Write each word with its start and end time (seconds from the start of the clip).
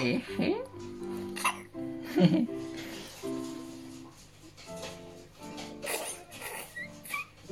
에헤. 0.00 0.62